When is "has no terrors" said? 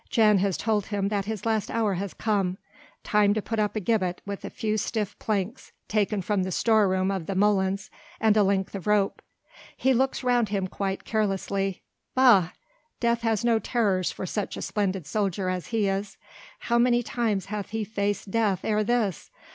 13.21-14.09